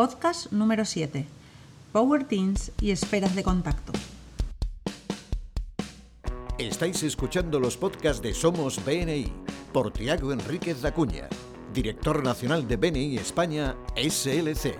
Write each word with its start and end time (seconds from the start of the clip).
podcast 0.00 0.50
número 0.50 0.86
7, 0.86 1.26
Power 1.92 2.24
Teams 2.24 2.72
y 2.80 2.90
esferas 2.90 3.34
de 3.34 3.42
contacto. 3.42 3.92
Estáis 6.56 7.02
escuchando 7.02 7.60
los 7.60 7.76
podcasts 7.76 8.22
de 8.22 8.32
Somos 8.32 8.82
BNI 8.82 9.30
por 9.74 9.92
Tiago 9.92 10.32
Enríquez 10.32 10.80
Dacuña, 10.80 11.28
director 11.74 12.24
nacional 12.24 12.66
de 12.66 12.76
BNI 12.78 13.18
España 13.18 13.76
SLC. 13.94 14.74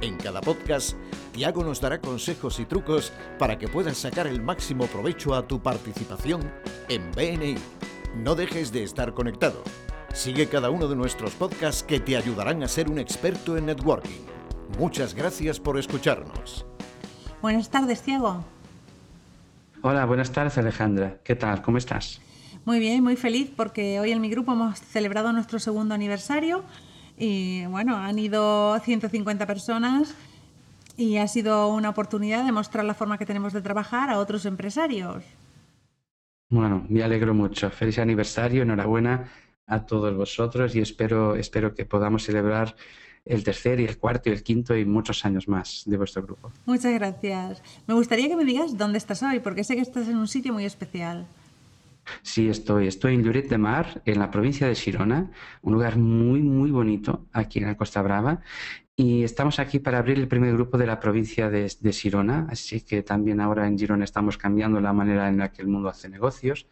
En 0.00 0.16
cada 0.16 0.40
podcast, 0.40 0.96
Tiago 1.32 1.62
nos 1.62 1.80
dará 1.80 2.00
consejos 2.00 2.58
y 2.58 2.64
trucos 2.64 3.12
para 3.38 3.56
que 3.56 3.68
puedas 3.68 3.96
sacar 3.96 4.26
el 4.26 4.42
máximo 4.42 4.88
provecho 4.88 5.36
a 5.36 5.46
tu 5.46 5.62
participación 5.62 6.52
en 6.88 7.12
BNI. 7.12 7.54
No 8.16 8.34
dejes 8.34 8.72
de 8.72 8.82
estar 8.82 9.14
conectado. 9.14 9.62
Sigue 10.16 10.48
cada 10.48 10.70
uno 10.70 10.88
de 10.88 10.96
nuestros 10.96 11.34
podcasts 11.34 11.82
que 11.82 12.00
te 12.00 12.16
ayudarán 12.16 12.62
a 12.62 12.68
ser 12.68 12.90
un 12.90 12.98
experto 12.98 13.58
en 13.58 13.66
networking. 13.66 14.24
Muchas 14.78 15.14
gracias 15.14 15.60
por 15.60 15.78
escucharnos. 15.78 16.64
Buenas 17.42 17.68
tardes, 17.68 18.00
Tiago. 18.00 18.42
Hola, 19.82 20.06
buenas 20.06 20.32
tardes 20.32 20.56
Alejandra. 20.56 21.18
¿Qué 21.22 21.36
tal? 21.36 21.60
¿Cómo 21.60 21.76
estás? 21.76 22.22
Muy 22.64 22.80
bien, 22.80 23.04
muy 23.04 23.16
feliz 23.16 23.52
porque 23.54 24.00
hoy 24.00 24.10
en 24.10 24.22
mi 24.22 24.30
grupo 24.30 24.52
hemos 24.52 24.80
celebrado 24.80 25.34
nuestro 25.34 25.58
segundo 25.58 25.94
aniversario 25.94 26.64
y 27.18 27.66
bueno, 27.66 27.98
han 27.98 28.18
ido 28.18 28.78
150 28.80 29.46
personas 29.46 30.14
y 30.96 31.18
ha 31.18 31.28
sido 31.28 31.68
una 31.68 31.90
oportunidad 31.90 32.42
de 32.46 32.52
mostrar 32.52 32.86
la 32.86 32.94
forma 32.94 33.18
que 33.18 33.26
tenemos 33.26 33.52
de 33.52 33.60
trabajar 33.60 34.08
a 34.08 34.18
otros 34.18 34.46
empresarios. 34.46 35.22
Bueno, 36.48 36.86
me 36.88 37.02
alegro 37.02 37.34
mucho. 37.34 37.68
Feliz 37.70 37.98
aniversario, 37.98 38.62
enhorabuena 38.62 39.28
a 39.66 39.86
todos 39.86 40.14
vosotros 40.14 40.74
y 40.76 40.80
espero, 40.80 41.36
espero 41.36 41.74
que 41.74 41.84
podamos 41.84 42.24
celebrar 42.24 42.76
el 43.24 43.42
tercer 43.42 43.80
y 43.80 43.84
el 43.84 43.98
cuarto 43.98 44.30
y 44.30 44.32
el 44.32 44.42
quinto 44.42 44.76
y 44.76 44.84
muchos 44.84 45.24
años 45.24 45.48
más 45.48 45.82
de 45.84 45.96
vuestro 45.96 46.22
grupo. 46.22 46.52
Muchas 46.64 46.94
gracias. 46.94 47.62
Me 47.86 47.94
gustaría 47.94 48.28
que 48.28 48.36
me 48.36 48.44
digas 48.44 48.78
dónde 48.78 48.98
estás 48.98 49.22
hoy, 49.22 49.40
porque 49.40 49.64
sé 49.64 49.74
que 49.74 49.82
estás 49.82 50.08
en 50.08 50.16
un 50.16 50.28
sitio 50.28 50.52
muy 50.52 50.64
especial. 50.64 51.26
Sí, 52.22 52.48
estoy. 52.48 52.86
Estoy 52.86 53.14
en 53.14 53.24
Lloret 53.24 53.48
de 53.48 53.58
Mar, 53.58 54.00
en 54.04 54.20
la 54.20 54.30
provincia 54.30 54.68
de 54.68 54.76
Girona, 54.76 55.32
un 55.62 55.72
lugar 55.72 55.98
muy, 55.98 56.40
muy 56.40 56.70
bonito 56.70 57.26
aquí 57.32 57.58
en 57.58 57.66
la 57.66 57.76
Costa 57.76 58.00
Brava. 58.00 58.42
Y 58.98 59.24
estamos 59.24 59.58
aquí 59.58 59.78
para 59.78 59.98
abrir 59.98 60.18
el 60.18 60.26
primer 60.26 60.54
grupo 60.54 60.78
de 60.78 60.86
la 60.86 60.98
provincia 60.98 61.50
de, 61.50 61.70
de 61.80 61.92
Girona, 61.92 62.46
así 62.50 62.80
que 62.80 63.02
también 63.02 63.42
ahora 63.42 63.66
en 63.66 63.78
Girona 63.78 64.04
estamos 64.04 64.38
cambiando 64.38 64.80
la 64.80 64.94
manera 64.94 65.28
en 65.28 65.36
la 65.36 65.52
que 65.52 65.60
el 65.60 65.68
mundo 65.68 65.90
hace 65.90 66.08
negocios 66.08 66.66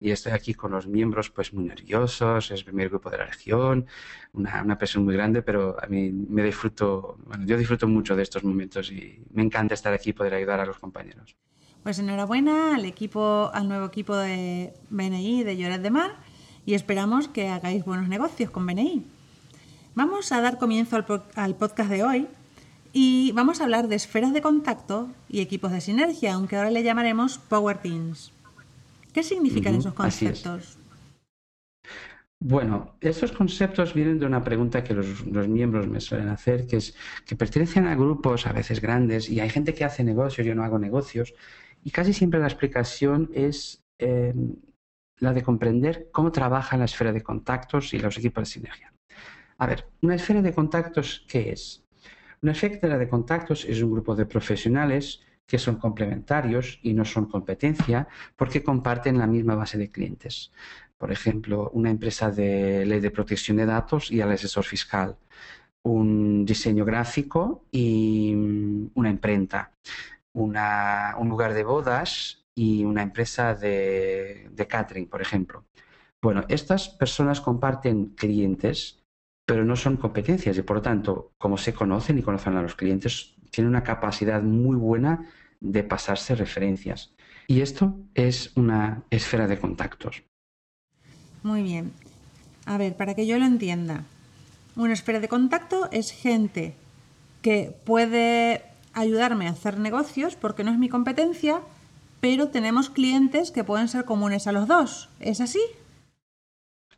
y 0.00 0.10
estoy 0.10 0.32
aquí 0.32 0.54
con 0.54 0.72
los 0.72 0.88
miembros 0.88 1.30
pues 1.30 1.52
muy 1.54 1.62
nerviosos, 1.64 2.50
es 2.50 2.58
el 2.58 2.64
primer 2.64 2.88
grupo 2.88 3.10
de 3.10 3.18
la 3.18 3.26
región, 3.26 3.86
una, 4.32 4.60
una 4.60 4.76
presión 4.76 5.04
muy 5.04 5.14
grande, 5.14 5.42
pero 5.42 5.76
a 5.80 5.86
mí 5.86 6.10
me 6.10 6.42
disfruto, 6.42 7.16
bueno, 7.24 7.44
yo 7.46 7.56
disfruto 7.56 7.86
mucho 7.86 8.16
de 8.16 8.24
estos 8.24 8.42
momentos 8.42 8.90
y 8.90 9.22
me 9.32 9.44
encanta 9.44 9.74
estar 9.74 9.92
aquí 9.92 10.10
y 10.10 10.14
poder 10.14 10.34
ayudar 10.34 10.58
a 10.58 10.66
los 10.66 10.80
compañeros. 10.80 11.36
Pues 11.84 12.00
enhorabuena 12.00 12.74
al 12.74 12.86
equipo, 12.86 13.52
al 13.54 13.68
nuevo 13.68 13.86
equipo 13.86 14.16
de 14.16 14.74
BNI 14.90 15.44
de 15.44 15.56
Lloret 15.56 15.80
de 15.80 15.90
Mar 15.90 16.16
y 16.66 16.74
esperamos 16.74 17.28
que 17.28 17.50
hagáis 17.50 17.84
buenos 17.84 18.08
negocios 18.08 18.50
con 18.50 18.66
BNI. 18.66 19.17
Vamos 19.98 20.30
a 20.30 20.40
dar 20.40 20.58
comienzo 20.58 20.94
al, 20.94 21.04
al 21.34 21.56
podcast 21.56 21.90
de 21.90 22.04
hoy 22.04 22.28
y 22.92 23.32
vamos 23.32 23.60
a 23.60 23.64
hablar 23.64 23.88
de 23.88 23.96
esferas 23.96 24.32
de 24.32 24.40
contacto 24.40 25.08
y 25.28 25.40
equipos 25.40 25.72
de 25.72 25.80
sinergia, 25.80 26.34
aunque 26.34 26.54
ahora 26.54 26.70
le 26.70 26.84
llamaremos 26.84 27.38
Power 27.38 27.78
Teams. 27.78 28.30
¿Qué 29.12 29.24
significan 29.24 29.74
esos 29.74 29.94
conceptos? 29.94 30.78
Bueno, 32.38 32.94
esos 33.00 33.32
conceptos 33.32 33.92
vienen 33.92 34.20
de 34.20 34.26
una 34.26 34.44
pregunta 34.44 34.84
que 34.84 34.94
los, 34.94 35.26
los, 35.26 35.48
miembros 35.48 35.88
me 35.88 36.00
suelen 36.00 36.28
hacer, 36.28 36.68
que 36.68 36.76
es 36.76 36.94
que 37.26 37.34
pertenecen 37.34 37.88
a 37.88 37.96
grupos 37.96 38.46
a 38.46 38.52
veces 38.52 38.80
grandes 38.80 39.28
y 39.28 39.40
hay 39.40 39.50
gente 39.50 39.74
que 39.74 39.84
hace 39.84 40.04
negocios, 40.04 40.46
yo 40.46 40.54
no 40.54 40.62
hago 40.62 40.78
negocios, 40.78 41.34
y 41.82 41.90
casi 41.90 42.12
siempre 42.12 42.38
la 42.38 42.46
explicación 42.46 43.32
es 43.34 43.82
eh, 43.98 44.32
la 45.18 45.32
de 45.32 45.42
comprender 45.42 46.08
cómo 46.12 46.30
trabaja 46.30 46.76
la 46.76 46.84
esfera 46.84 47.12
de 47.12 47.22
contactos 47.22 47.92
y 47.94 47.98
los 47.98 48.16
equipos 48.16 48.42
de 48.42 48.46
sinergia. 48.46 48.92
A 49.60 49.66
ver, 49.66 49.88
una 50.02 50.14
esfera 50.14 50.40
de 50.40 50.54
contactos, 50.54 51.24
¿qué 51.28 51.50
es? 51.50 51.84
Una 52.42 52.52
esfera 52.52 52.96
de 52.96 53.08
contactos 53.08 53.64
es 53.64 53.82
un 53.82 53.90
grupo 53.90 54.14
de 54.14 54.24
profesionales 54.24 55.20
que 55.46 55.58
son 55.58 55.76
complementarios 55.76 56.78
y 56.82 56.94
no 56.94 57.04
son 57.04 57.26
competencia 57.26 58.06
porque 58.36 58.62
comparten 58.62 59.18
la 59.18 59.26
misma 59.26 59.56
base 59.56 59.76
de 59.76 59.90
clientes. 59.90 60.52
Por 60.96 61.10
ejemplo, 61.10 61.70
una 61.72 61.90
empresa 61.90 62.30
de 62.30 62.86
ley 62.86 63.00
de 63.00 63.10
protección 63.10 63.56
de 63.56 63.66
datos 63.66 64.12
y 64.12 64.20
el 64.20 64.30
asesor 64.30 64.64
fiscal, 64.64 65.16
un 65.82 66.44
diseño 66.44 66.84
gráfico 66.84 67.64
y 67.72 68.32
una 68.94 69.10
imprenta, 69.10 69.72
un 70.34 71.28
lugar 71.28 71.52
de 71.52 71.64
bodas 71.64 72.44
y 72.54 72.84
una 72.84 73.02
empresa 73.02 73.54
de 73.54 74.66
catering, 74.68 75.08
por 75.08 75.20
ejemplo. 75.20 75.64
Bueno, 76.22 76.44
estas 76.48 76.88
personas 76.88 77.40
comparten 77.40 78.10
clientes, 78.10 78.97
pero 79.48 79.64
no 79.64 79.76
son 79.76 79.96
competencias 79.96 80.58
y 80.58 80.62
por 80.62 80.76
lo 80.76 80.82
tanto, 80.82 81.32
como 81.38 81.56
se 81.56 81.72
conocen 81.72 82.18
y 82.18 82.22
conocen 82.22 82.54
a 82.58 82.60
los 82.60 82.74
clientes, 82.74 83.34
tienen 83.50 83.70
una 83.70 83.82
capacidad 83.82 84.42
muy 84.42 84.76
buena 84.76 85.24
de 85.60 85.82
pasarse 85.82 86.34
referencias. 86.34 87.14
Y 87.46 87.62
esto 87.62 87.98
es 88.14 88.54
una 88.56 89.04
esfera 89.08 89.46
de 89.46 89.58
contactos. 89.58 90.22
Muy 91.42 91.62
bien. 91.62 91.92
A 92.66 92.76
ver, 92.76 92.94
para 92.94 93.14
que 93.14 93.26
yo 93.26 93.38
lo 93.38 93.46
entienda, 93.46 94.04
una 94.76 94.92
esfera 94.92 95.18
de 95.18 95.28
contacto 95.28 95.88
es 95.92 96.10
gente 96.10 96.74
que 97.40 97.74
puede 97.86 98.64
ayudarme 98.92 99.48
a 99.48 99.52
hacer 99.52 99.78
negocios 99.78 100.36
porque 100.36 100.62
no 100.62 100.72
es 100.72 100.78
mi 100.78 100.90
competencia, 100.90 101.62
pero 102.20 102.48
tenemos 102.48 102.90
clientes 102.90 103.50
que 103.50 103.64
pueden 103.64 103.88
ser 103.88 104.04
comunes 104.04 104.46
a 104.46 104.52
los 104.52 104.68
dos. 104.68 105.08
¿Es 105.20 105.40
así? 105.40 105.60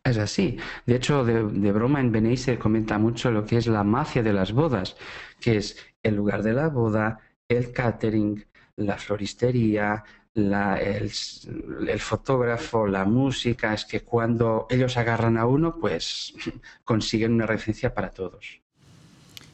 Es 0.03 0.17
así. 0.17 0.57
De 0.85 0.95
hecho, 0.95 1.23
de, 1.23 1.71
broma 1.71 1.99
en 1.99 2.11
Benei 2.11 2.35
se 2.35 2.57
comenta 2.57 2.97
mucho 2.97 3.29
lo 3.29 3.45
que 3.45 3.57
es 3.57 3.67
la 3.67 3.83
mafia 3.83 4.23
de 4.23 4.33
las 4.33 4.51
bodas, 4.51 4.95
que 5.39 5.57
es 5.57 5.77
el 6.01 6.15
lugar 6.15 6.41
de 6.41 6.53
la 6.53 6.69
boda, 6.69 7.19
el 7.47 7.71
catering, 7.71 8.43
la 8.77 8.97
floristería, 8.97 10.03
la, 10.33 10.77
el, 10.77 11.11
el, 11.87 11.99
fotógrafo, 11.99 12.87
la 12.87 13.05
música, 13.05 13.73
es 13.73 13.85
que 13.85 14.01
cuando 14.01 14.65
ellos 14.69 14.97
agarran 14.97 15.37
a 15.37 15.45
uno, 15.45 15.75
pues 15.79 16.33
consiguen 16.83 17.33
una 17.33 17.45
referencia 17.45 17.93
para 17.93 18.09
todos. 18.09 18.59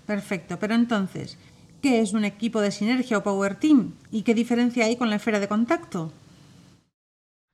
Perfecto, 0.05 0.57
pero 0.59 0.75
entonces, 0.75 1.37
¿qué 1.81 1.99
es 1.99 2.13
un 2.13 2.23
equipo 2.23 2.61
de 2.61 2.71
sinergia 2.71 3.17
o 3.17 3.23
Power 3.23 3.55
Team? 3.55 3.95
¿Y 4.11 4.21
qué 4.21 4.33
diferencia 4.33 4.85
hay 4.85 4.95
con 4.95 5.09
la 5.09 5.17
esfera 5.17 5.41
de 5.41 5.49
contacto? 5.49 6.13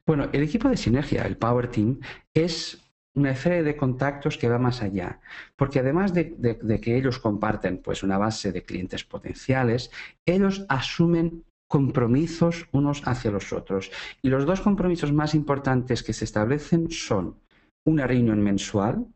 Bueno, 0.06 0.30
el 0.34 0.44
equipo 0.44 0.70
de 0.70 0.78
sinergia, 0.78 1.26
el 1.26 1.38
Power 1.38 1.68
Team, 1.70 2.00
es 2.34 2.82
una 3.16 3.32
esfera 3.32 3.62
de 3.62 3.78
contactos 3.78 4.38
que 4.38 4.50
va 4.50 4.58
más 4.58 4.82
allá, 4.82 5.20
porque 5.56 5.80
además 5.80 6.14
de, 6.14 6.36
de, 6.38 6.56
de, 6.56 6.82
que 6.82 6.98
ellos 6.98 7.20
comparten 7.20 7.78
pues, 7.78 8.04
una 8.04 8.18
base 8.18 8.52
de 8.52 8.64
clientes 8.64 9.04
potenciales, 9.04 9.92
ellos 10.26 10.66
asumen 10.68 11.44
compromisos 11.68 12.68
unos 12.72 13.02
hacia 13.06 13.32
los 13.32 13.54
otros. 13.54 13.92
Y 14.22 14.30
los 14.30 14.46
dos 14.46 14.62
compromisos 14.62 15.14
más 15.14 15.34
importantes 15.36 16.04
que 16.04 16.14
se 16.14 16.26
establecen 16.26 16.92
son 16.92 17.40
una 17.86 18.06
reunión 18.08 18.42
mensual 18.42 19.08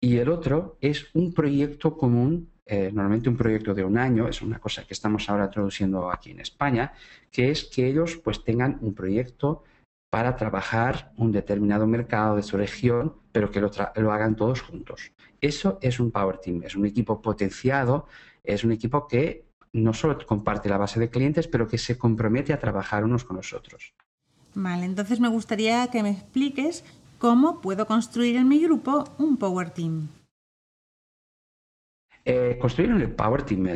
y 0.00 0.16
el 0.16 0.28
otro 0.28 0.76
es 0.80 1.06
un 1.14 1.32
proyecto 1.32 1.96
común, 1.96 2.50
eh, 2.66 2.90
normalmente 2.92 3.28
un 3.28 3.36
proyecto 3.36 3.74
de 3.74 3.84
un 3.84 3.98
año, 3.98 4.28
es 4.28 4.42
una 4.42 4.58
cosa 4.58 4.84
que 4.86 4.94
estamos 4.94 5.28
ahora 5.28 5.50
traduciendo 5.50 6.10
aquí 6.10 6.30
en 6.30 6.40
España, 6.40 6.92
que 7.30 7.50
es 7.50 7.64
que 7.64 7.86
ellos 7.86 8.16
pues 8.16 8.42
tengan 8.42 8.78
un 8.80 8.94
proyecto 8.94 9.64
para 10.12 10.36
trabajar 10.36 11.10
un 11.16 11.32
determinado 11.32 11.86
mercado 11.86 12.36
de 12.36 12.42
su 12.42 12.58
región, 12.58 13.14
pero 13.32 13.50
que 13.50 13.62
lo, 13.62 14.12
hagan 14.12 14.36
todos 14.36 14.60
juntos. 14.60 15.10
Eso 15.40 15.78
es 15.80 15.98
un 16.00 16.10
Power 16.10 16.36
Team, 16.36 16.64
es 16.64 16.76
un 16.76 16.84
equipo 16.84 17.22
potenciado, 17.22 18.06
es 18.44 18.62
un 18.62 18.72
equipo 18.72 19.08
que 19.08 19.46
no 19.72 19.94
solo 19.94 20.18
comparte 20.26 20.68
la 20.68 20.76
base 20.76 21.00
de 21.00 21.08
clientes, 21.08 21.48
pero 21.48 21.66
que 21.66 21.78
se 21.78 21.96
compromete 21.96 22.52
a 22.52 22.58
trabajar 22.58 23.04
unos 23.04 23.24
con 23.24 23.38
los 23.38 23.54
otros. 23.54 23.94
Vale, 24.54 24.84
entonces 24.84 25.18
me 25.18 25.28
gustaría 25.28 25.86
que 25.86 26.02
me 26.02 26.10
expliques 26.10 26.84
cómo 27.16 27.62
puedo 27.62 27.86
construir 27.86 28.36
en 28.36 28.48
mi 28.48 28.60
grupo 28.60 29.04
un 29.16 29.38
Power 29.38 29.70
Team. 29.70 30.08
Eh, 32.24 32.56
construir 32.60 32.90
el 32.90 33.10
Power 33.10 33.42
Team, 33.42 33.66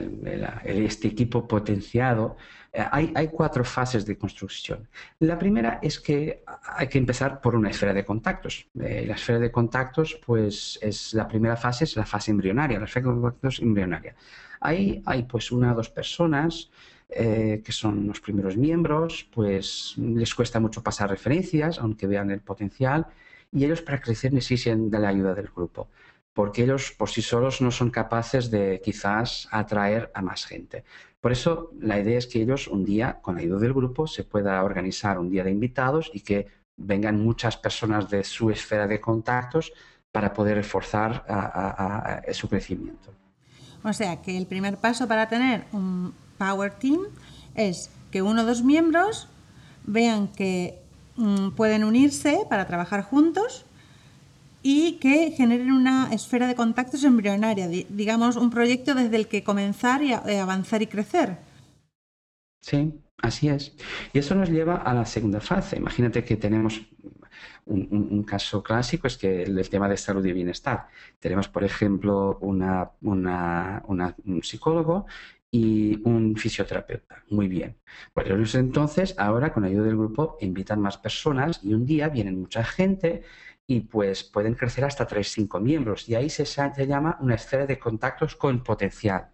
este 0.64 1.08
equipo 1.08 1.48
potenciado, 1.48 2.36
eh, 2.72 2.84
hay, 2.92 3.12
hay, 3.14 3.28
cuatro 3.28 3.64
fases 3.64 4.06
de 4.06 4.16
construcción. 4.16 4.86
La 5.18 5.36
primera 5.36 5.80
es 5.82 5.98
que 5.98 6.44
hay 6.62 6.88
que 6.88 6.98
empezar 6.98 7.40
por 7.40 7.56
una 7.56 7.70
esfera 7.70 7.92
de 7.92 8.04
contactos. 8.04 8.66
Eh, 8.78 9.04
la 9.06 9.14
esfera 9.14 9.38
de 9.38 9.50
contactos, 9.50 10.20
pues, 10.24 10.78
es 10.80 11.14
la 11.14 11.26
primera 11.26 11.56
fase, 11.56 11.84
es 11.84 11.96
la 11.96 12.06
fase 12.06 12.30
embrionaria, 12.30 12.78
la 12.78 12.84
esfera 12.84 13.06
de 13.06 13.20
contactos 13.20 13.60
embrionaria. 13.60 14.14
Ahí 14.60 15.02
hay 15.06 15.24
pues 15.24 15.50
una 15.52 15.72
o 15.72 15.74
dos 15.74 15.90
personas 15.90 16.70
eh, 17.08 17.62
que 17.64 17.72
son 17.72 18.06
los 18.08 18.20
primeros 18.20 18.56
miembros, 18.56 19.28
pues 19.32 19.94
les 19.96 20.34
cuesta 20.34 20.58
mucho 20.58 20.82
pasar 20.82 21.08
referencias, 21.08 21.78
aunque 21.78 22.06
vean 22.06 22.30
el 22.30 22.40
potencial, 22.40 23.06
y 23.52 23.64
ellos 23.64 23.80
para 23.80 24.00
crecer 24.00 24.32
necesitan 24.32 24.90
de 24.90 24.98
la 24.98 25.08
ayuda 25.08 25.34
del 25.34 25.48
grupo. 25.54 25.88
Porque 26.36 26.64
ellos 26.64 26.92
por 26.92 27.08
sí 27.08 27.22
solos 27.22 27.62
no 27.62 27.70
son 27.70 27.88
capaces 27.88 28.50
de 28.50 28.82
quizás 28.84 29.48
atraer 29.50 30.10
a 30.12 30.20
más 30.20 30.44
gente. 30.44 30.84
Por 31.18 31.32
eso 31.32 31.70
la 31.80 31.98
idea 31.98 32.18
es 32.18 32.26
que 32.26 32.42
ellos 32.42 32.68
un 32.68 32.84
día, 32.84 33.20
con 33.22 33.36
la 33.36 33.40
ayuda 33.40 33.60
del 33.60 33.72
grupo, 33.72 34.06
se 34.06 34.22
pueda 34.22 34.62
organizar 34.62 35.18
un 35.18 35.30
día 35.30 35.44
de 35.44 35.50
invitados 35.50 36.10
y 36.12 36.20
que 36.20 36.46
vengan 36.76 37.24
muchas 37.24 37.56
personas 37.56 38.10
de 38.10 38.22
su 38.22 38.50
esfera 38.50 38.86
de 38.86 39.00
contactos 39.00 39.72
para 40.12 40.34
poder 40.34 40.58
reforzar 40.58 41.24
su 42.34 42.50
crecimiento. 42.50 43.14
O 43.82 43.94
sea 43.94 44.20
que 44.20 44.36
el 44.36 44.46
primer 44.46 44.76
paso 44.76 45.08
para 45.08 45.30
tener 45.30 45.64
un 45.72 46.12
Power 46.36 46.74
Team 46.74 47.00
es 47.54 47.90
que 48.10 48.20
uno 48.20 48.42
o 48.42 48.44
dos 48.44 48.62
miembros 48.62 49.26
vean 49.86 50.28
que 50.28 50.78
mm, 51.16 51.52
pueden 51.52 51.82
unirse 51.82 52.44
para 52.50 52.66
trabajar 52.66 53.00
juntos 53.00 53.65
y 54.68 54.94
que 54.94 55.30
generen 55.30 55.70
una 55.70 56.12
esfera 56.12 56.48
de 56.48 56.56
contactos 56.56 57.04
embrionaria, 57.04 57.68
digamos, 57.68 58.34
un 58.34 58.50
proyecto 58.50 58.96
desde 58.96 59.14
el 59.14 59.28
que 59.28 59.44
comenzar 59.44 60.02
y 60.02 60.12
eh, 60.12 60.40
avanzar 60.40 60.82
y 60.82 60.88
crecer. 60.88 61.38
Sí, 62.60 62.92
así 63.18 63.48
es. 63.48 63.76
Y 64.12 64.18
eso 64.18 64.34
nos 64.34 64.50
lleva 64.50 64.78
a 64.78 64.92
la 64.92 65.06
segunda 65.06 65.38
fase. 65.38 65.76
Imagínate 65.76 66.24
que 66.24 66.36
tenemos 66.36 66.82
un, 67.66 68.24
caso 68.24 68.60
clásico, 68.60 69.06
es 69.06 69.16
que 69.16 69.44
el, 69.44 69.70
tema 69.70 69.88
de 69.88 69.96
salud 69.96 70.26
y 70.26 70.32
bienestar. 70.32 70.88
Tenemos, 71.20 71.46
por 71.46 71.62
ejemplo, 71.62 72.36
una, 72.40 72.90
un 73.02 74.42
psicólogo 74.42 75.06
y 75.48 76.02
un 76.02 76.34
fisioterapeuta. 76.34 77.22
Muy 77.30 77.46
bien. 77.46 77.76
Pues 78.12 78.56
entonces, 78.56 79.14
ahora 79.16 79.52
con 79.52 79.62
ayuda 79.62 79.84
del 79.84 79.96
grupo, 79.96 80.38
invitan 80.40 80.80
más 80.80 80.98
personas 80.98 81.60
y 81.62 81.72
un 81.72 81.86
día 81.86 82.08
vienen 82.08 82.40
mucha 82.40 82.64
gente 82.64 83.22
y 83.66 83.80
pues 83.80 84.22
pueden 84.24 84.54
crecer 84.54 84.84
hasta 84.84 85.06
3-5 85.06 85.60
miembros 85.60 86.08
y 86.08 86.14
ahí 86.14 86.30
se, 86.30 86.44
llama 86.86 87.18
una 87.20 87.34
esfera 87.34 87.66
de 87.66 87.78
contactos 87.78 88.36
con 88.36 88.62
potencial. 88.62 89.30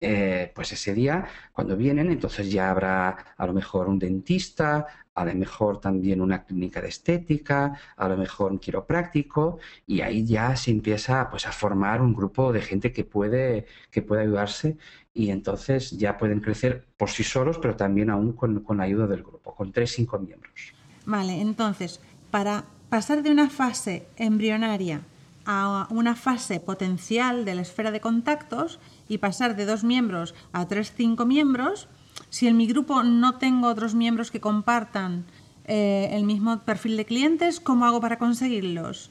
Eh, 0.00 0.52
pues 0.54 0.72
ese 0.72 0.94
día, 0.94 1.26
cuando 1.52 1.76
vienen, 1.76 2.12
entonces 2.12 2.52
ya 2.52 2.70
habrá 2.70 3.34
a 3.36 3.46
lo 3.46 3.52
mejor 3.52 3.88
un 3.88 3.98
dentista, 3.98 4.86
a 5.12 5.24
lo 5.24 5.34
mejor 5.34 5.80
también 5.80 6.20
una 6.20 6.44
clínica 6.44 6.80
de 6.80 6.86
estética, 6.86 7.76
a 7.96 8.08
lo 8.08 8.16
mejor 8.16 8.52
un 8.52 8.60
quiropráctico, 8.60 9.58
y 9.86 10.00
ahí 10.02 10.24
ya 10.24 10.54
se 10.54 10.70
empieza 10.70 11.28
pues, 11.30 11.48
a 11.48 11.52
formar 11.52 12.00
un 12.00 12.14
grupo 12.14 12.52
de 12.52 12.62
gente 12.62 12.92
que 12.92 13.02
puede, 13.02 13.66
que 13.90 14.02
puede 14.02 14.22
ayudarse 14.22 14.76
y 15.12 15.30
entonces 15.30 15.90
ya 15.90 16.16
pueden 16.16 16.38
crecer 16.38 16.86
por 16.96 17.10
sí 17.10 17.24
solos, 17.24 17.58
pero 17.58 17.74
también 17.74 18.08
aún 18.08 18.34
con, 18.34 18.60
con 18.62 18.76
la 18.76 18.84
ayuda 18.84 19.08
del 19.08 19.24
grupo, 19.24 19.52
con 19.52 19.72
3-5 19.72 20.20
miembros. 20.20 20.74
Vale, 21.06 21.40
entonces, 21.40 22.00
para 22.30 22.62
pasar 22.88 23.22
de 23.22 23.30
una 23.30 23.50
fase 23.50 24.06
embrionaria 24.16 25.02
a 25.44 25.86
una 25.90 26.14
fase 26.14 26.60
potencial 26.60 27.44
de 27.44 27.54
la 27.54 27.62
esfera 27.62 27.90
de 27.90 28.00
contactos 28.00 28.78
y 29.08 29.18
pasar 29.18 29.56
de 29.56 29.64
dos 29.64 29.82
miembros 29.82 30.34
a 30.52 30.68
tres, 30.68 30.92
cinco 30.94 31.24
miembros, 31.24 31.88
si 32.28 32.48
en 32.48 32.56
mi 32.56 32.66
grupo 32.66 33.02
no 33.02 33.38
tengo 33.38 33.68
otros 33.68 33.94
miembros 33.94 34.30
que 34.30 34.40
compartan 34.40 35.24
eh, 35.64 36.10
el 36.12 36.24
mismo 36.24 36.58
perfil 36.60 36.98
de 36.98 37.06
clientes, 37.06 37.60
¿cómo 37.60 37.86
hago 37.86 38.00
para 38.00 38.18
conseguirlos? 38.18 39.10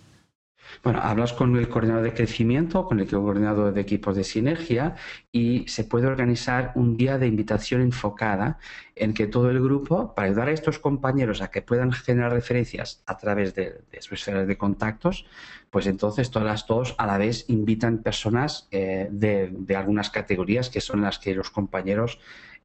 Bueno, 0.83 0.99
hablas 1.01 1.33
con 1.33 1.55
el 1.55 1.69
coordinador 1.69 2.03
de 2.03 2.13
crecimiento, 2.13 2.85
con 2.85 2.99
el 2.99 3.07
coordinador 3.07 3.73
de 3.73 3.81
equipos 3.81 4.15
de 4.15 4.23
sinergia 4.23 4.95
y 5.31 5.67
se 5.67 5.83
puede 5.83 6.07
organizar 6.07 6.71
un 6.75 6.97
día 6.97 7.17
de 7.17 7.27
invitación 7.27 7.81
enfocada 7.81 8.59
en 8.95 9.13
que 9.13 9.27
todo 9.27 9.49
el 9.49 9.61
grupo, 9.61 10.13
para 10.15 10.27
ayudar 10.27 10.49
a 10.49 10.51
estos 10.51 10.79
compañeros 10.79 11.41
a 11.41 11.49
que 11.49 11.61
puedan 11.61 11.91
generar 11.91 12.31
referencias 12.31 13.03
a 13.05 13.17
través 13.17 13.53
de, 13.55 13.81
sus 13.99 14.19
esferas 14.19 14.47
de 14.47 14.57
contactos, 14.57 15.25
pues 15.69 15.87
entonces 15.87 16.31
todas 16.31 16.47
las 16.47 16.65
dos 16.67 16.95
a 16.97 17.05
la 17.05 17.17
vez 17.17 17.45
invitan 17.47 17.99
personas 17.99 18.67
eh, 18.71 19.07
de 19.09 19.75
algunas 19.75 20.09
categorías 20.09 20.69
que 20.69 20.81
son 20.81 21.01
las 21.01 21.19
que 21.19 21.35
los 21.35 21.49
compañeros 21.49 22.19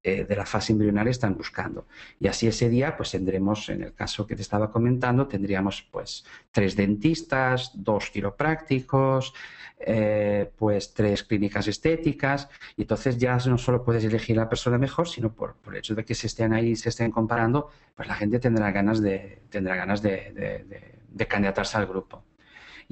eh, 0.04 0.24
de 0.24 0.36
la 0.36 0.44
fase 0.44 0.72
embrionaria 0.72 1.10
están 1.10 1.36
buscando. 1.36 1.86
Y 2.18 2.26
así 2.26 2.48
ese 2.48 2.68
día, 2.68 2.96
pues 2.96 3.12
tendremos, 3.12 3.68
en 3.68 3.82
el 3.84 3.94
caso 3.94 4.26
que 4.26 4.34
te 4.34 4.42
estaba 4.42 4.70
comentando, 4.70 5.28
tendríamos 5.28 5.82
pues 5.82 6.24
tres 6.50 6.74
dentistas, 6.74 7.70
dos 7.74 8.10
quiroprácticos, 8.10 9.32
eh, 9.78 10.50
pues 10.56 10.92
tres 10.92 11.22
clínicas 11.22 11.68
estéticas, 11.68 12.48
y 12.76 12.82
entonces 12.82 13.16
ya 13.16 13.36
no 13.46 13.58
solo 13.58 13.84
puedes 13.84 14.04
elegir 14.04 14.36
la 14.36 14.48
persona 14.48 14.76
mejor, 14.78 15.08
sino 15.08 15.32
por, 15.32 15.54
por 15.54 15.74
el 15.74 15.78
hecho 15.78 15.94
de 15.94 16.04
que 16.04 16.14
se 16.14 16.26
estén 16.26 16.52
ahí, 16.52 16.74
se 16.76 16.88
estén 16.88 17.10
comparando, 17.10 17.70
pues 17.94 18.08
la 18.08 18.14
gente 18.14 18.38
tendrá 18.40 18.70
ganas 18.72 19.00
de, 19.00 19.42
tendrá 19.50 19.76
ganas 19.76 20.02
de, 20.02 20.64
de 21.08 21.26
candidatarse 21.26 21.76
al 21.76 21.86
grupo. 21.86 22.24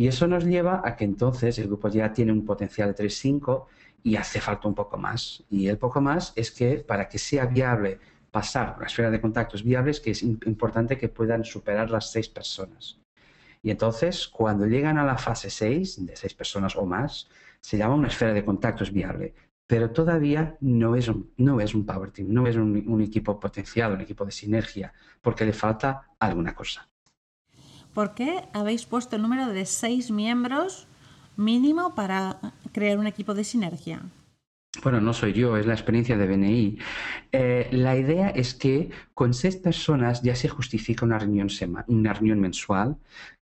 Y 0.01 0.09
eso 0.09 0.27
nos 0.27 0.47
lleva 0.47 0.81
a 0.83 0.97
que 0.97 1.05
entonces 1.05 1.59
el 1.59 1.67
grupo 1.67 1.91
ya 1.91 2.11
tiene 2.11 2.33
un 2.33 2.47
potencial 2.47 2.95
de 2.95 3.05
3-5 3.05 3.67
y 4.03 4.17
hace 4.17 4.41
falta 4.41 4.67
un 4.67 4.75
poco 4.75 4.97
más. 4.97 5.45
Y 5.51 5.69
el 5.69 5.77
poco 5.77 6.01
más 6.01 6.33
es 6.37 6.51
que 6.51 6.79
para 6.79 7.07
que 7.07 7.19
sea 7.19 7.45
viable 7.45 7.99
pasar 8.31 8.77
a 8.77 8.81
la 8.81 8.87
esfera 8.87 9.11
de 9.11 9.21
contactos 9.21 9.63
viables, 9.63 10.01
que 10.01 10.13
es 10.13 10.23
importante 10.23 10.97
que 10.97 11.11
puedan 11.11 11.45
superar 11.45 11.91
las 11.91 12.11
seis 12.11 12.31
personas. 12.31 12.99
Y 13.63 13.71
entonces, 13.71 14.27
cuando 14.27 14.65
llegan 14.65 14.97
a 14.97 15.05
la 15.05 15.19
fase 15.19 15.51
6, 15.51 16.07
de 16.07 16.17
seis 16.17 16.33
personas 16.33 16.77
o 16.77 16.87
más, 16.87 17.29
se 17.61 17.77
llama 17.77 17.97
una 17.97 18.09
esfera 18.09 18.33
de 18.33 18.43
contactos 18.43 18.91
viable. 18.91 19.35
Pero 19.67 19.91
todavía 19.91 20.57
no 20.63 20.97
es 20.97 21.09
un, 21.09 21.31
no 21.37 21.61
es 21.61 21.75
un 21.75 21.85
power 21.85 22.11
team, 22.11 22.29
no 22.31 22.47
es 22.47 22.57
un, 22.57 22.89
un 22.89 23.03
equipo 23.03 23.39
potenciado, 23.39 23.97
un 23.97 24.01
equipo 24.01 24.25
de 24.25 24.33
sinergia, 24.33 24.95
porque 25.21 25.45
le 25.45 25.53
falta 25.53 26.09
alguna 26.19 26.55
cosa. 26.55 26.90
¿Por 27.95 28.15
qué 28.15 28.45
habéis 28.53 28.87
puesto 28.87 29.17
el 29.17 29.23
número 29.23 29.49
de 29.53 29.67
seis 29.67 30.11
miembros 30.11 30.87
mínimo 31.37 31.95
para 31.95 32.39
crear 32.73 32.99
un 32.99 33.07
equipo 33.07 33.35
de 33.35 33.45
sinergia? 33.45 34.03
Bueno, 34.85 35.01
no 35.01 35.13
soy 35.13 35.33
yo, 35.33 35.57
es 35.57 35.67
la 35.67 35.75
experiencia 35.75 36.17
de 36.17 36.27
BNI. 36.27 36.79
Eh, 37.33 37.69
la 37.73 37.97
idea 37.97 38.29
es 38.31 38.55
que 38.55 38.91
con 39.15 39.35
seis 39.35 39.57
personas 39.57 40.23
ya 40.23 40.37
se 40.37 40.49
justifica 40.49 41.05
una 41.05 41.19
reunión, 41.19 41.49
una 41.89 42.13
reunión 42.13 42.41
mensual 42.41 42.97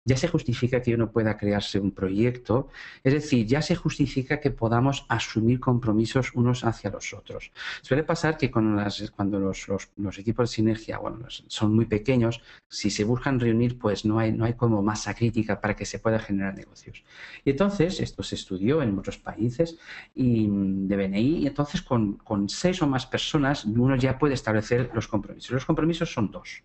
ya 0.03 0.17
se 0.17 0.27
justifica 0.27 0.81
que 0.81 0.95
uno 0.95 1.11
pueda 1.11 1.37
crearse 1.37 1.79
un 1.79 1.91
proyecto, 1.91 2.69
es 3.03 3.13
decir, 3.13 3.45
ya 3.45 3.61
se 3.61 3.75
justifica 3.75 4.39
que 4.39 4.49
podamos 4.49 5.05
asumir 5.09 5.59
compromisos 5.59 6.31
unos 6.33 6.63
hacia 6.63 6.89
los 6.89 7.13
otros. 7.13 7.51
Suele 7.81 8.03
pasar 8.03 8.37
que 8.37 8.49
cuando 8.49 9.39
los, 9.39 10.17
equipos 10.17 10.49
de 10.49 10.55
sinergia 10.55 10.97
bueno, 10.97 11.27
son 11.29 11.75
muy 11.75 11.85
pequeños, 11.85 12.41
si 12.67 12.89
se 12.89 13.03
buscan 13.03 13.39
reunir, 13.39 13.77
pues 13.77 14.03
no 14.05 14.19
hay, 14.19 14.53
como 14.55 14.81
masa 14.81 15.13
crítica 15.13 15.61
para 15.61 15.75
que 15.75 15.85
se 15.85 15.99
pueda 15.99 16.19
generar 16.19 16.55
negocios. 16.55 17.03
Y 17.45 17.51
entonces, 17.51 17.99
esto 17.99 18.23
se 18.23 18.35
estudió 18.35 18.81
en 18.81 18.95
muchos 18.95 19.17
países 19.17 19.77
y, 20.15 20.47
de 20.49 20.95
BNI, 20.95 21.37
y 21.39 21.47
entonces 21.47 21.81
con, 21.81 22.17
con 22.17 22.49
seis 22.49 22.81
o 22.81 22.87
más 22.87 23.05
personas 23.05 23.65
uno 23.65 23.95
ya 23.95 24.17
puede 24.17 24.33
establecer 24.33 24.89
los 24.93 25.07
compromisos. 25.07 25.51
Los 25.51 25.65
compromisos 25.65 26.11
son 26.11 26.31
dos. 26.31 26.63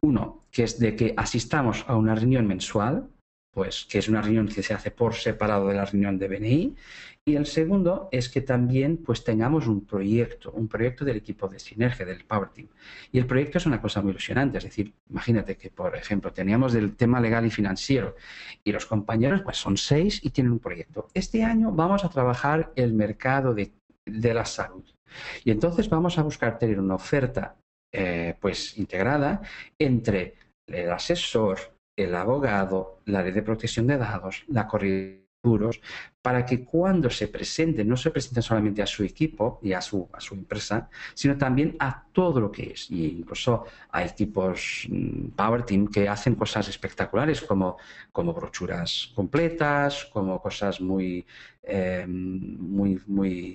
Uno, 0.00 0.44
que 0.50 0.64
es 0.64 0.78
de 0.78 0.96
que 0.96 1.14
asistamos 1.16 1.84
a 1.88 1.96
una 1.96 2.14
reunión 2.14 2.46
mensual, 2.46 3.08
pues 3.56 3.86
que 3.88 3.96
es 3.96 4.08
una 4.10 4.20
reunión 4.20 4.48
que 4.48 4.62
se 4.62 4.74
hace 4.74 4.90
por 4.90 5.14
separado 5.14 5.68
de 5.68 5.74
la 5.76 5.86
reunión 5.86 6.18
de 6.18 6.28
BNI. 6.28 6.76
Y 7.24 7.36
el 7.36 7.46
segundo 7.46 8.10
es 8.12 8.28
que 8.28 8.42
también 8.42 8.98
pues 8.98 9.24
tengamos 9.24 9.66
un 9.66 9.86
proyecto, 9.86 10.52
un 10.52 10.68
proyecto 10.68 11.06
del 11.06 11.16
equipo 11.16 11.48
de 11.48 11.58
sinergia, 11.58 12.04
del 12.04 12.26
Power 12.26 12.50
Team. 12.50 12.68
Y 13.10 13.18
el 13.18 13.26
proyecto 13.26 13.56
es 13.56 13.64
una 13.64 13.80
cosa 13.80 14.02
muy 14.02 14.10
ilusionante, 14.10 14.58
es 14.58 14.64
decir, 14.64 14.92
imagínate 15.08 15.56
que, 15.56 15.70
por 15.70 15.96
ejemplo, 15.96 16.34
teníamos 16.34 16.74
el 16.74 16.96
tema 16.96 17.18
legal 17.18 17.46
y 17.46 17.50
financiero 17.50 18.14
y 18.62 18.72
los 18.72 18.84
compañeros 18.84 19.40
pues 19.40 19.56
son 19.56 19.78
seis 19.78 20.20
y 20.22 20.28
tienen 20.28 20.52
un 20.52 20.58
proyecto. 20.58 21.08
Este 21.14 21.42
año 21.42 21.72
vamos 21.72 22.04
a 22.04 22.10
trabajar 22.10 22.72
el 22.76 22.92
mercado 22.92 23.54
de, 23.54 23.72
de 24.04 24.34
la 24.34 24.44
salud. 24.44 24.84
Y 25.44 25.50
entonces 25.50 25.88
vamos 25.88 26.18
a 26.18 26.22
buscar 26.22 26.58
tener 26.58 26.78
una 26.78 26.96
oferta 26.96 27.56
eh, 27.92 28.34
pues 28.40 28.78
integrada 28.78 29.42
entre 29.78 30.34
el 30.66 30.90
asesor, 30.90 31.58
el 31.96 32.14
abogado, 32.14 33.00
la 33.06 33.22
ley 33.22 33.32
de 33.32 33.42
protección 33.42 33.86
de 33.86 33.98
datos, 33.98 34.44
la 34.48 34.66
corrida 34.66 35.25
para 36.22 36.44
que 36.44 36.64
cuando 36.64 37.08
se 37.08 37.28
presente, 37.28 37.84
no 37.84 37.96
se 37.96 38.10
presente 38.10 38.42
solamente 38.42 38.82
a 38.82 38.86
su 38.86 39.04
equipo 39.04 39.60
y 39.62 39.72
a 39.72 39.80
su, 39.80 40.08
a 40.12 40.20
su 40.20 40.34
empresa, 40.34 40.88
sino 41.14 41.38
también 41.38 41.76
a 41.78 42.04
todo 42.12 42.40
lo 42.40 42.50
que 42.50 42.72
es. 42.72 42.90
Y 42.90 43.18
incluso 43.20 43.64
hay 43.90 44.06
equipos 44.08 44.88
mm, 44.88 45.28
Power 45.36 45.62
Team 45.62 45.86
que 45.86 46.08
hacen 46.08 46.34
cosas 46.34 46.68
espectaculares 46.68 47.40
como, 47.42 47.76
como 48.10 48.32
brochuras 48.32 49.12
completas, 49.14 50.06
como 50.06 50.42
cosas 50.42 50.80
muy, 50.80 51.24
em, 51.62 52.56
muy, 52.58 53.00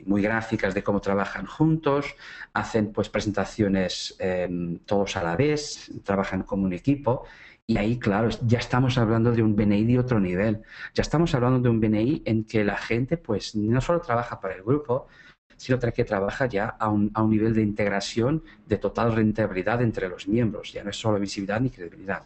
muy 0.05 0.21
gráficas 0.21 0.73
de 0.73 0.81
cómo 0.81 1.01
trabajan 1.01 1.45
juntos, 1.45 2.05
hacen 2.53 2.93
pues 2.93 3.09
presentaciones 3.09 4.15
em, 4.17 4.77
todos 4.85 5.17
a 5.17 5.23
la 5.23 5.35
vez, 5.35 5.91
trabajan 6.05 6.43
como 6.43 6.63
un 6.63 6.73
equipo. 6.73 7.25
Y 7.67 7.77
ahí, 7.77 7.97
claro, 7.97 8.29
ya 8.45 8.59
estamos 8.59 8.97
hablando 8.97 9.31
de 9.31 9.43
un 9.43 9.55
BNI 9.55 9.85
de 9.85 9.99
otro 9.99 10.19
nivel. 10.19 10.61
Ya 10.93 11.01
estamos 11.01 11.33
hablando 11.35 11.59
de 11.59 11.69
un 11.69 11.79
BNI 11.79 12.23
en 12.25 12.43
que 12.43 12.63
la 12.63 12.77
gente, 12.77 13.17
pues, 13.17 13.55
no 13.55 13.79
solo 13.79 14.01
trabaja 14.01 14.39
para 14.41 14.55
el 14.55 14.63
grupo, 14.63 15.07
sino 15.55 15.79
que 15.79 16.03
trabaja 16.03 16.47
ya 16.47 16.75
a 16.79 16.89
un, 16.89 17.11
a 17.13 17.21
un 17.21 17.29
nivel 17.29 17.53
de 17.53 17.61
integración 17.61 18.43
de 18.65 18.77
total 18.77 19.13
rentabilidad 19.13 19.81
entre 19.81 20.09
los 20.09 20.27
miembros. 20.27 20.73
Ya 20.73 20.83
no 20.83 20.89
es 20.89 20.97
solo 20.97 21.19
visibilidad 21.19 21.61
ni 21.61 21.69
credibilidad. 21.69 22.23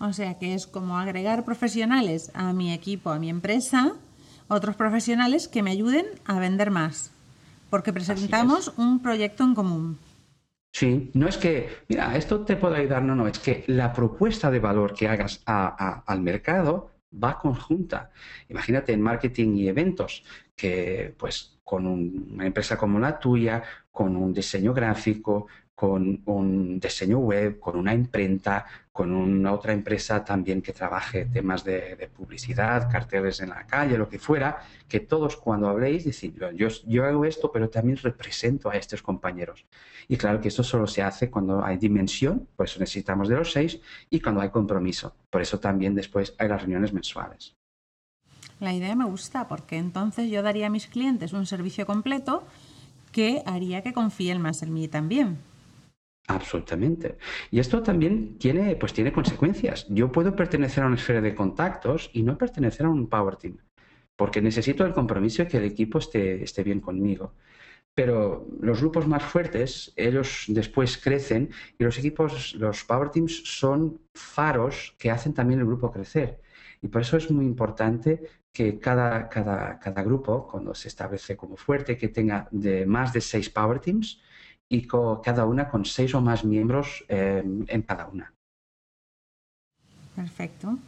O 0.00 0.12
sea 0.12 0.38
que 0.38 0.54
es 0.54 0.66
como 0.66 0.98
agregar 0.98 1.44
profesionales 1.44 2.30
a 2.34 2.52
mi 2.52 2.72
equipo, 2.72 3.10
a 3.10 3.18
mi 3.18 3.28
empresa, 3.28 3.92
otros 4.48 4.76
profesionales 4.76 5.48
que 5.48 5.62
me 5.62 5.72
ayuden 5.72 6.06
a 6.24 6.38
vender 6.38 6.70
más, 6.70 7.10
porque 7.68 7.92
presentamos 7.92 8.72
un 8.78 9.00
proyecto 9.00 9.44
en 9.44 9.54
común. 9.54 9.98
Sí, 10.72 11.10
no 11.14 11.26
es 11.28 11.36
que, 11.38 11.68
mira, 11.88 12.16
esto 12.16 12.44
te 12.44 12.56
puede 12.56 12.76
ayudar, 12.76 13.02
no, 13.02 13.14
no, 13.14 13.26
es 13.26 13.38
que 13.38 13.64
la 13.66 13.92
propuesta 13.92 14.50
de 14.50 14.60
valor 14.60 14.94
que 14.94 15.08
hagas 15.08 15.42
al 15.46 16.20
mercado 16.22 16.92
va 17.12 17.38
conjunta. 17.38 18.10
Imagínate 18.48 18.92
en 18.92 19.00
marketing 19.00 19.56
y 19.56 19.68
eventos, 19.68 20.24
que 20.54 21.14
pues 21.18 21.58
con 21.64 21.86
una 21.86 22.46
empresa 22.46 22.76
como 22.76 22.98
la 22.98 23.18
tuya, 23.18 23.62
con 23.90 24.16
un 24.16 24.32
diseño 24.32 24.72
gráfico, 24.72 25.48
con 25.78 26.22
un 26.24 26.80
diseño 26.80 27.18
web, 27.18 27.60
con 27.60 27.76
una 27.76 27.94
imprenta, 27.94 28.66
con 28.90 29.12
una 29.12 29.52
otra 29.52 29.72
empresa 29.72 30.24
también 30.24 30.60
que 30.60 30.72
trabaje 30.72 31.26
temas 31.26 31.62
de, 31.62 32.10
publicidad, 32.16 32.90
carteles 32.90 33.38
en 33.38 33.50
la 33.50 33.64
calle, 33.64 33.96
lo 33.96 34.08
que 34.08 34.18
fuera, 34.18 34.58
que 34.88 34.98
todos 34.98 35.36
cuando 35.36 35.68
habléis 35.68 36.04
decir, 36.04 36.34
yo, 36.56 36.66
yo 36.84 37.04
hago 37.04 37.24
esto, 37.24 37.52
pero 37.52 37.70
también 37.70 37.96
represento 37.96 38.70
a 38.70 38.74
estos 38.74 39.02
compañeros. 39.02 39.66
Y 40.08 40.16
claro 40.16 40.40
que 40.40 40.48
esto 40.48 40.64
solo 40.64 40.88
se 40.88 41.00
hace 41.00 41.30
cuando 41.30 41.64
hay 41.64 41.76
dimensión, 41.76 42.48
por 42.56 42.66
eso 42.66 42.80
necesitamos 42.80 43.28
de 43.28 43.36
los 43.36 43.52
seis, 43.52 43.80
y 44.10 44.18
cuando 44.18 44.40
hay 44.40 44.50
compromiso. 44.50 45.14
Por 45.30 45.42
eso 45.42 45.60
también 45.60 45.94
después 45.94 46.34
hay 46.38 46.48
las 46.48 46.60
reuniones 46.60 46.92
mensuales. 46.92 47.54
La 48.58 48.74
idea 48.74 48.96
me 48.96 49.04
gusta 49.04 49.46
porque 49.46 49.76
entonces 49.76 50.28
yo 50.28 50.42
daría 50.42 50.66
a 50.66 50.70
mis 50.70 50.88
clientes 50.88 51.32
un 51.32 51.46
servicio 51.46 51.86
completo 51.86 52.42
que 53.12 53.44
haría 53.46 53.82
que 53.82 53.92
confíen 53.92 54.42
más 54.42 54.64
en 54.64 54.74
mí 54.74 54.88
también. 54.88 55.38
Absolutamente. 56.28 57.16
Y 57.50 57.58
esto 57.58 57.82
también 57.82 58.36
tiene, 58.38 58.76
pues 58.76 58.92
tiene 58.92 59.12
consecuencias. 59.12 59.86
Yo 59.88 60.12
puedo 60.12 60.36
pertenecer 60.36 60.84
a 60.84 60.86
una 60.86 60.96
esfera 60.96 61.22
de 61.22 61.34
contactos 61.34 62.10
y 62.12 62.22
no 62.22 62.36
pertenecer 62.36 62.84
a 62.84 62.90
un 62.90 63.08
Power 63.08 63.36
Team, 63.36 63.56
porque 64.14 64.42
necesito 64.42 64.84
el 64.84 64.92
compromiso 64.92 65.42
de 65.42 65.48
que 65.48 65.56
el 65.56 65.64
equipo 65.64 65.98
esté, 65.98 66.42
esté 66.44 66.62
bien 66.62 66.80
conmigo. 66.80 67.32
Pero 67.94 68.46
los 68.60 68.80
grupos 68.80 69.06
más 69.08 69.24
fuertes, 69.24 69.92
ellos 69.96 70.44
después 70.48 70.98
crecen 70.98 71.50
y 71.78 71.84
los 71.84 71.98
equipos, 71.98 72.54
los 72.56 72.84
Power 72.84 73.08
Teams 73.08 73.42
son 73.44 73.98
faros 74.14 74.94
que 74.98 75.10
hacen 75.10 75.32
también 75.32 75.60
el 75.60 75.66
grupo 75.66 75.90
crecer. 75.90 76.42
Y 76.82 76.88
por 76.88 77.00
eso 77.02 77.16
es 77.16 77.30
muy 77.30 77.46
importante 77.46 78.20
que 78.52 78.78
cada, 78.78 79.28
cada, 79.30 79.78
cada 79.78 80.02
grupo, 80.02 80.46
cuando 80.46 80.74
se 80.74 80.88
establece 80.88 81.36
como 81.36 81.56
fuerte, 81.56 81.96
que 81.96 82.08
tenga 82.08 82.48
de 82.50 82.84
más 82.84 83.14
de 83.14 83.22
seis 83.22 83.48
Power 83.48 83.80
Teams, 83.80 84.20
y 84.68 84.86
con, 84.86 85.22
cada 85.22 85.44
una 85.46 85.68
con 85.68 85.84
seis 85.84 86.14
o 86.14 86.20
más 86.20 86.44
miembros 86.44 87.04
eh, 87.08 87.42
en 87.44 87.82
cada 87.82 88.06
una. 88.08 88.32
Perfecto. 90.14 90.78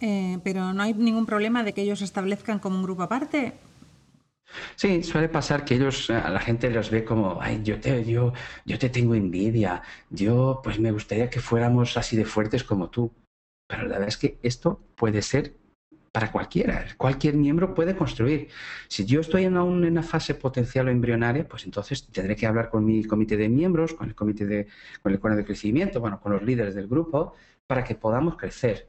Eh, 0.00 0.38
pero 0.44 0.72
no 0.72 0.82
hay 0.82 0.92
ningún 0.94 1.26
problema 1.26 1.62
de 1.62 1.72
que 1.72 1.82
ellos 1.82 2.00
se 2.00 2.04
establezcan 2.04 2.58
como 2.58 2.76
un 2.76 2.82
grupo 2.82 3.02
aparte. 3.02 3.54
Sí, 4.76 5.02
suele 5.02 5.28
pasar 5.28 5.64
que 5.64 5.74
ellos, 5.74 6.10
a 6.10 6.30
la 6.30 6.38
gente 6.38 6.70
los 6.70 6.90
ve 6.90 7.04
como, 7.04 7.40
ay, 7.40 7.62
yo 7.64 7.80
te, 7.80 8.04
yo, 8.04 8.32
yo 8.64 8.78
te 8.78 8.90
tengo 8.90 9.14
envidia, 9.14 9.82
yo 10.10 10.60
pues 10.62 10.78
me 10.78 10.92
gustaría 10.92 11.30
que 11.30 11.40
fuéramos 11.40 11.96
así 11.96 12.16
de 12.16 12.24
fuertes 12.24 12.62
como 12.62 12.90
tú. 12.90 13.10
Pero 13.66 13.82
la 13.84 13.94
verdad 13.94 14.08
es 14.08 14.16
que 14.16 14.38
esto 14.42 14.80
puede 14.94 15.22
ser 15.22 15.56
para 16.16 16.32
cualquiera. 16.32 16.86
Cualquier 16.96 17.34
miembro 17.34 17.74
puede 17.74 17.94
construir. 17.94 18.48
Si 18.88 19.04
yo 19.04 19.20
estoy 19.20 19.44
en 19.44 19.58
una, 19.58 20.02
fase 20.02 20.32
potencial 20.34 20.88
o 20.88 20.90
embrionaria, 20.90 21.46
pues 21.46 21.66
entonces 21.66 22.06
tendré 22.06 22.34
que 22.34 22.46
hablar 22.46 22.70
con 22.70 22.86
mi 22.86 23.04
comité 23.04 23.36
de 23.36 23.50
miembros, 23.50 23.92
con 23.92 24.08
el 24.08 24.14
comité 24.14 24.46
de, 24.46 24.66
con 25.02 25.12
el 25.12 25.36
de 25.36 25.44
crecimiento, 25.44 26.00
bueno, 26.00 26.18
con 26.18 26.32
los 26.32 26.42
líderes 26.42 26.74
del 26.74 26.88
grupo, 26.88 27.34
para 27.66 27.84
que 27.84 27.96
podamos 27.96 28.38
crecer. 28.38 28.88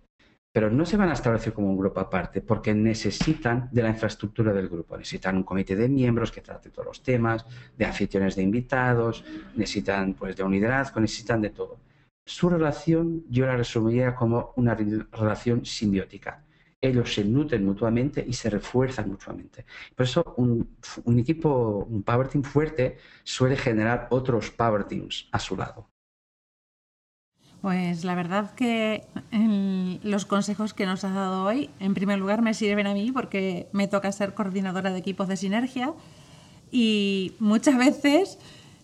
Pero 0.53 0.71
no 0.71 0.85
se 0.85 0.95
van 0.95 1.09
a 1.09 1.15
establecer 1.15 1.51
como 1.51 1.69
un 1.69 1.77
grupo 1.77 1.99
aparte, 1.99 2.39
porque 2.39 2.73
necesitan 2.73 3.67
de 3.73 3.83
la 3.83 3.89
infraestructura 3.89 4.53
del 4.53 4.69
grupo. 4.69 4.95
Necesitan 4.95 5.35
un 5.35 5.43
comité 5.43 5.75
de 5.75 5.89
miembros 5.89 6.31
que 6.31 6.39
trate 6.39 6.69
todos 6.69 6.87
los 6.87 7.03
temas, 7.03 7.45
de 7.77 7.83
anfitriones 7.83 8.37
de 8.37 8.43
invitados, 8.43 9.25
necesitan 9.53 10.13
pues 10.13 10.33
de 10.37 10.43
un 10.43 10.53
liderazgo, 10.53 11.01
necesitan 11.01 11.41
de 11.41 11.49
todo. 11.49 11.77
Su 12.25 12.49
relación 12.49 13.25
yo 13.29 13.45
la 13.45 13.57
resumiría 13.57 14.15
como 14.15 14.53
una 14.55 14.75
relación 14.75 15.65
simbiótica 15.65 16.46
ellos 16.81 17.13
se 17.13 17.23
nutren 17.23 17.65
mutuamente 17.65 18.23
y 18.27 18.33
se 18.33 18.49
refuerzan 18.49 19.09
mutuamente. 19.09 19.65
Por 19.95 20.05
eso 20.05 20.33
un, 20.37 21.19
equipo, 21.19 21.87
un 21.89 22.03
Power 22.03 22.27
Team 22.27 22.43
fuerte 22.43 22.97
suele 23.23 23.55
generar 23.55 24.07
otros 24.11 24.51
Power 24.51 24.83
Teams 24.83 25.27
a 25.31 25.39
su 25.39 25.57
lado. 25.57 25.89
Pues 27.61 28.03
la 28.03 28.13
verdad 28.13 28.53
que 28.53 29.03
los 30.03 30.25
consejos 30.25 30.75
que 30.75 30.85
nos 30.85 31.03
has 31.03 31.15
dado 31.15 31.43
hoy, 31.43 31.71
en 31.79 31.95
primer 31.95 32.19
lugar, 32.19 32.43
me 32.43 32.53
sirven 32.53 32.85
a 32.85 32.93
mí 32.93 33.11
porque 33.11 33.67
me 33.71 33.87
toca 33.87 34.11
ser 34.11 34.35
coordinadora 34.35 34.91
de 34.91 34.99
equipos 34.99 35.27
de 35.27 35.37
sinergia 35.37 35.93
y 36.71 37.33
muchas 37.39 37.77
veces 37.79 38.37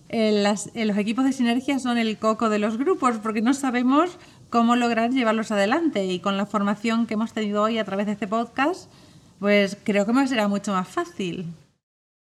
eh, 0.10 0.44
eh, 0.76 0.86
los 0.86 0.98
equipos 0.98 1.26
de 1.26 1.34
sinergia 1.34 1.80
son 1.80 1.98
el 1.98 2.18
coco 2.18 2.50
de 2.50 2.60
los 2.60 2.78
grupos 2.78 3.18
porque 3.18 3.42
no 3.42 3.54
sabemos 3.54 4.18
cómo 4.54 4.76
lograr 4.76 5.10
llevarlos 5.10 5.52
adelante. 5.52 6.06
Y 6.06 6.20
con 6.20 6.38
la 6.38 6.46
formación 6.46 7.08
que 7.08 7.16
hemos 7.16 7.34
tenido 7.34 7.64
hoy 7.64 7.80
a 7.80 7.86
través 7.86 8.06
de 8.06 8.12
este 8.12 8.28
podcast, 8.28 8.88
pues 9.40 9.76
creo 9.84 10.06
que 10.06 10.14
me 10.14 10.28
será 10.28 10.48
mucho 10.48 10.72
más 10.74 10.88
fácil. 10.88 11.48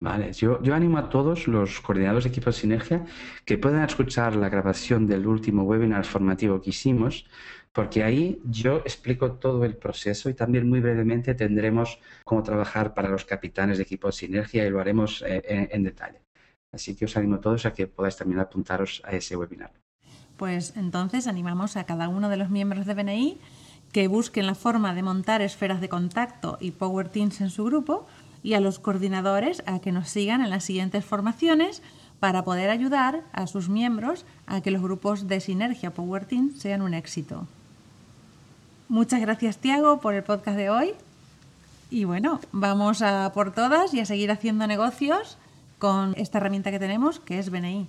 Vale, 0.01 0.33
yo, 0.33 0.59
animo 0.73 0.97
a 0.97 1.11
todos 1.11 1.47
los 1.47 1.79
coordinadores 1.81 2.25
de 2.25 2.31
equipos 2.31 2.55
de 2.55 2.61
sinergia 2.63 3.05
que 3.45 3.59
puedan 3.59 3.85
escuchar 3.85 4.35
la 4.35 4.49
grabación 4.49 5.07
del 5.07 5.27
último 5.27 5.65
webinar 5.65 6.07
formativo 6.07 6.63
que 6.63 6.71
hicimos, 6.71 7.27
porque 7.73 8.03
ahí 8.03 8.41
yo 8.45 8.79
explico 8.79 9.33
todo 9.33 9.67
el 9.67 9.77
proceso 9.77 10.31
y 10.31 10.35
también 10.35 10.67
muy 10.67 10.81
brevemente 10.81 11.35
tendremos 11.35 12.01
cómo 12.25 12.43
trabajar 12.43 12.95
para 12.95 13.11
los 13.11 13.27
capitanes 13.27 13.77
de 13.77 13.83
equipos 13.83 14.17
sinergia 14.17 14.67
y 14.67 14.71
lo 14.71 14.81
haremos 14.81 15.23
eh, 15.27 15.69
en 15.71 15.83
detalle. 15.83 16.23
Así 16.73 16.97
que 16.97 17.05
os 17.05 17.17
animo 17.19 17.37
a 17.37 17.41
todos 17.43 17.67
a 17.67 17.75
que 17.75 17.87
podáis 17.87 18.17
también 18.17 18.41
apuntaros 18.41 19.03
a 19.05 19.11
ese 19.13 19.37
webinar. 19.37 19.73
Pues 20.37 20.75
entonces 20.76 21.26
animamos 21.26 21.76
a 21.76 21.85
cada 21.85 22.09
uno 22.09 22.28
de 22.28 22.37
los 22.37 22.50
miembros 22.50 22.87
de 22.87 22.95
BNI 22.95 23.38
que 23.93 24.09
busquen 24.09 24.47
la 24.47 24.55
forma 24.55 24.95
de 24.95 25.02
montar 25.02 25.40
esferas 25.40 25.81
de 25.81 25.88
contacto 25.88 26.59
y 26.61 26.73
Power 26.73 27.09
Teams 27.09 27.40
en 27.40 27.50
su 27.50 27.64
grupo 27.64 28.07
y 28.43 28.55
a 28.55 28.61
los 28.61 28.78
coordinadores 28.78 29.62
a 29.66 29.78
que 29.78 29.93
nos 29.93 30.09
sigan 30.09 30.43
en 30.43 30.50
las 30.50 30.64
siguientes 30.64 31.05
formaciones 31.05 31.83
para 32.21 32.45
poder 32.45 32.71
ayudar 32.71 33.23
a 33.33 33.47
sus 33.47 33.69
miembros 33.69 34.25
a 34.47 34.61
que 34.61 34.71
los 34.71 34.83
grupos 34.83 35.28
de 35.28 35.40
sinergia 35.40 35.95
Power 35.95 36.26
Team 36.26 36.52
sean 36.57 36.83
un 36.83 36.95
éxito. 36.95 37.47
Muchas 38.88 39.21
gracias 39.21 39.59
Tiago 39.59 40.00
por 40.00 40.14
el 40.14 40.23
podcast 40.23 40.57
de 40.57 40.71
hoy 40.71 40.93
y 41.90 42.05
bueno, 42.05 42.40
vamos 42.52 43.02
a 43.02 43.33
por 43.33 43.52
todas 43.52 43.95
y 43.95 44.00
a 44.00 44.07
seguir 44.07 44.31
haciendo 44.31 44.66
negocios 44.66 45.38
con 45.78 46.14
esta 46.16 46.38
herramienta 46.38 46.71
que 46.71 46.78
tenemos 46.78 47.21
que 47.21 47.38
es 47.38 47.50
BNI. 47.50 47.88